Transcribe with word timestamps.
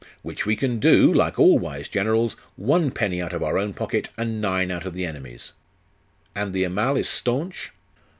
'....'Which 0.23 0.47
we 0.47 0.55
can 0.55 0.79
do, 0.79 1.13
like 1.13 1.37
all 1.37 1.59
wise 1.59 1.87
generals, 1.87 2.35
one 2.55 2.89
penny 2.89 3.21
out 3.21 3.33
of 3.33 3.43
our 3.43 3.59
own 3.59 3.75
pocket, 3.75 4.09
and 4.17 4.41
nine 4.41 4.71
out 4.71 4.83
of 4.83 4.95
the 4.95 5.05
enemy's. 5.05 5.51
And 6.33 6.53
the 6.53 6.63
Amal 6.63 6.97
is 6.97 7.07
staunch? 7.07 7.69